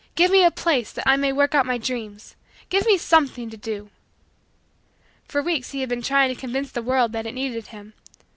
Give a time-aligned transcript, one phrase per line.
[0.15, 2.35] Give me a place that I may work out my dreams.
[2.69, 3.91] Give me something to do."
[5.27, 7.93] For weeks, he had been trying to convince the world that it needed him.